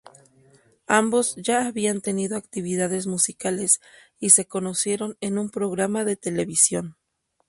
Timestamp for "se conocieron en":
4.31-5.37